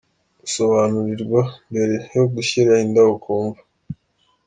Basobanurirwa 0.39 1.41
mbere 1.69 1.95
yo 2.17 2.23
gushyira 2.33 2.71
indabo 2.85 3.11
ku 3.23 3.33
mva. 3.45 3.61